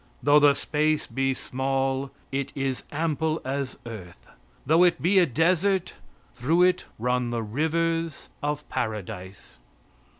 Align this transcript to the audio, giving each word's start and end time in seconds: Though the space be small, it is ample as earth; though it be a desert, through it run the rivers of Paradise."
Though 0.23 0.39
the 0.39 0.55
space 0.55 1.05
be 1.05 1.35
small, 1.35 2.09
it 2.31 2.51
is 2.55 2.85
ample 2.91 3.39
as 3.45 3.77
earth; 3.85 4.31
though 4.65 4.83
it 4.83 4.99
be 4.99 5.19
a 5.19 5.27
desert, 5.27 5.93
through 6.33 6.63
it 6.63 6.85
run 6.97 7.29
the 7.29 7.43
rivers 7.43 8.29
of 8.41 8.67
Paradise." 8.67 9.59